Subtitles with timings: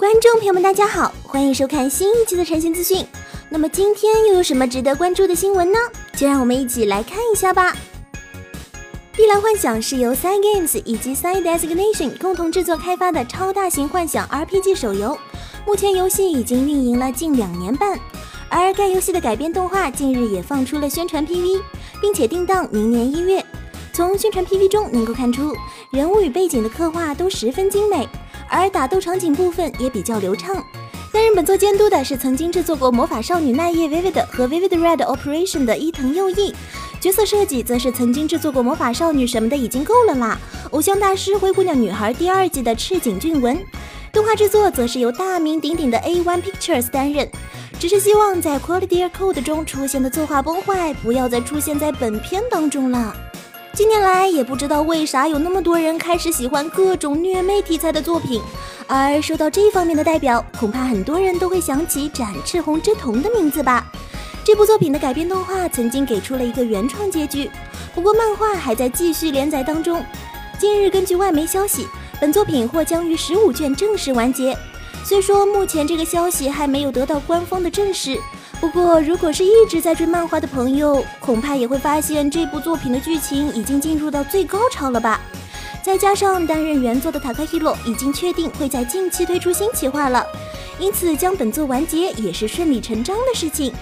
[0.00, 3.06] 观众朋友们，大家好，欢迎收看新一期的晨星资讯。
[3.50, 5.78] 那么今天又有什么值得关注的新闻呢？
[6.16, 7.76] 就让我们一起来看一下吧。
[9.12, 15.18] 碧蓝幻想是由 Side Games 以及 Side Designation 共同制作开发的超大型幻想 RPG 手游，
[15.66, 18.00] 目前游戏已经运营了近两年半，
[18.48, 21.60] 而该游戏的改编动画近日也放出了宣传 PV，
[22.00, 23.44] 并且定档明年一月。
[23.92, 25.54] 从宣传 PV 中能够看出，
[25.90, 28.08] 人物与背景的刻画都十分精美，
[28.50, 30.62] 而打斗场景部分也比较流畅。
[31.12, 36.54] 担任本作监督的是曾经制作过《魔法少女奈叶 Vivid》和《Vivid Red Operation》的伊藤佑一，
[37.00, 40.38] 角色设计则是曾经制作过《魔法少女》什么的已经够了啦，
[40.70, 43.58] 《偶像大师灰姑娘女孩》第二季的赤井俊文，
[44.12, 47.28] 动画制作则是由大名鼎鼎的 A1 Pictures 担任。
[47.80, 53.16] 只是希望在 Quality Code 中出现的作画崩坏不要再出现在本片当中了。
[53.72, 58.42] 近年来也不知道为啥有那么多人开始喜欢各种虐妹题材的作品，
[58.88, 63.86] 而说到这方面的代表，恐怕很多人都会想起展翅红之瞳的名字吧。
[64.44, 67.48] 这部作品的改编动画曾经给出了一个原创结局，
[67.94, 70.04] 不过漫画还在继续连载当中。
[70.58, 71.86] 近日根据外媒消息，
[72.20, 74.56] 本作品或将于十五卷正式完结。
[75.04, 78.18] 虽说目前这个消息还没有得到官方的证实。
[78.60, 85.18] 不过，如果是一直在追漫画的朋友，恐怕也会发现这部作品的剧情已经进入到最高潮了吧？
[85.82, 90.26] 再加上担任原作的塔克希洛已经确定会在近期推出新企划了，
[90.78, 93.72] 因此将本作完结也是顺理成章的事情。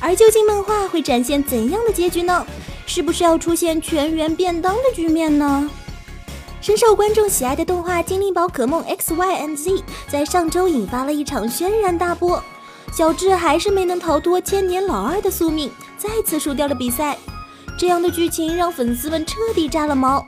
[0.00, 2.44] 而究竟漫画会展现怎样的结局呢？
[2.86, 5.70] 是不是要出现全员便当的局面呢？
[6.60, 9.70] 深受观众喜爱的动画《精灵宝可梦 X Y and Z》
[10.08, 12.42] 在上周引发了一场轩然大波。
[12.96, 17.18] 小智还是没能逃脱千年老二的宿命，再次输掉了比赛。
[17.76, 20.24] 这样的剧情让粉丝们彻底炸了毛，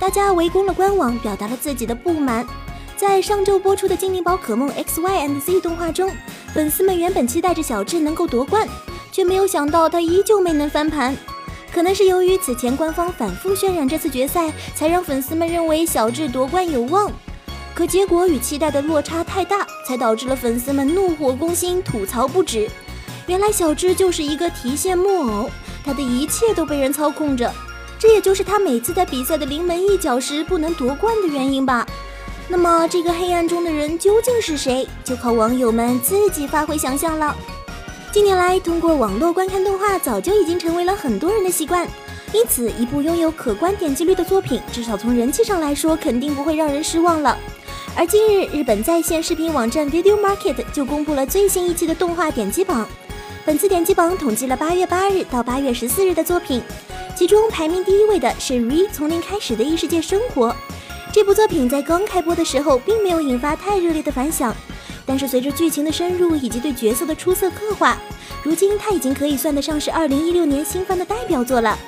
[0.00, 2.46] 大家围攻了官网，表达了自己的不满。
[2.96, 6.08] 在上周播出的《精灵宝可梦 X Y and Z》动画中，
[6.52, 8.68] 粉丝们原本期待着小智能够夺冠，
[9.10, 11.16] 却没有想到他依旧没能翻盘。
[11.72, 17.10] 可能是由于此前官方反复渲染这次决赛，才让粉丝们认为小智夺冠有望。
[17.74, 22.70] 可结果与期待的落差太大，才导致了粉丝们怒火攻心，吐槽不止。
[23.26, 25.50] 原来小智就是一个提线木偶，
[25.84, 27.52] 他的一切都被人操控着，
[27.98, 31.84] 这也就是他每次在比赛的临门一脚时不能夺冠的原因吧。
[32.46, 34.86] 那么这个黑暗中的人究竟是谁？
[35.02, 37.34] 就靠网友们自己发挥想象了。
[38.12, 41.88] 近年来，通过网络观看动画早就已经成为了很多人的习惯，
[42.32, 47.36] 因此一部拥有可观点击率的作品，至少从人气上来说，肯定不会让人失望了。
[47.96, 52.88] 而近日，日本在线视频网站 Video Market 就公布了最新一期的动画点击榜。
[53.46, 56.60] 本次点击榜统计了八月八日到八月十四日的作品，
[57.14, 60.50] 其中排名第一位的是《Re 从零开始的异世界生活》。
[61.12, 64.52] 这部作品在刚开播的时候并没有引发太热烈的反响，
[65.06, 67.96] 但是随着剧情的深入以及对角色的出色刻画，
[68.42, 71.78] 如今它已经可以算得上是二零一六年新番的代表作了。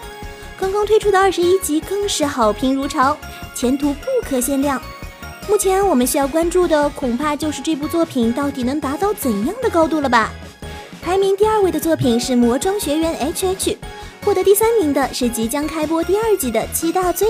[0.57, 3.17] 刚刚推出的二十一集更是好评如潮，
[3.57, 4.81] 前途不可限量。
[5.49, 10.33] 目前我们需要关注的，恐怕就是这部作品到底能达到怎样的高度了吧？
[11.01, 13.71] 排名第二位的作品是《魔装学园 H H》，
[14.25, 17.29] 获得第三名的是即将开播第二季的《七大罪》。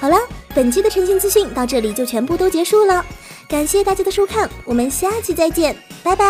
[0.00, 0.18] 好了，
[0.52, 3.04] 本期的晨星资讯到这里就全部都结束了，
[3.48, 6.24] 感谢大家的收看，我们下期再见，拜拜。